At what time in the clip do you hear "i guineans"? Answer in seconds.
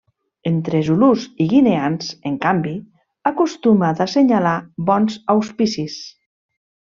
1.43-2.07